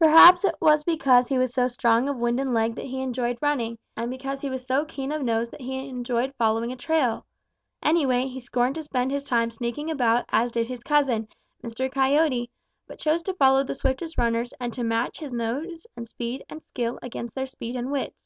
"Perhaps 0.00 0.44
it 0.44 0.56
was 0.60 0.82
because 0.82 1.28
he 1.28 1.38
was 1.38 1.54
so 1.54 1.68
strong 1.68 2.08
of 2.08 2.16
wind 2.16 2.40
and 2.40 2.52
leg 2.52 2.74
that 2.74 2.86
he 2.86 3.00
enjoyed 3.00 3.38
running, 3.40 3.78
and 3.96 4.10
because 4.10 4.40
he 4.40 4.50
was 4.50 4.64
so 4.64 4.84
keen 4.84 5.12
of 5.12 5.22
nose 5.22 5.50
that 5.50 5.60
he 5.60 5.88
enjoyed 5.88 6.34
following 6.36 6.72
a 6.72 6.76
trail. 6.76 7.24
Anyway, 7.80 8.26
he 8.26 8.40
scorned 8.40 8.74
to 8.74 8.82
spend 8.82 9.12
his 9.12 9.22
time 9.22 9.52
sneaking 9.52 9.88
about 9.88 10.24
as 10.30 10.50
did 10.50 10.66
his 10.66 10.82
cousin, 10.82 11.28
Mr. 11.62 11.88
Coyote, 11.88 12.50
but 12.88 12.98
chose 12.98 13.22
to 13.22 13.34
follow 13.34 13.62
the 13.62 13.76
swiftest 13.76 14.18
runners 14.18 14.52
and 14.58 14.72
to 14.72 14.82
match 14.82 15.20
his 15.20 15.30
nose 15.32 15.86
and 15.96 16.08
speed 16.08 16.44
and 16.48 16.60
skill 16.60 16.98
against 17.00 17.36
their 17.36 17.46
speed 17.46 17.76
and 17.76 17.92
wits. 17.92 18.24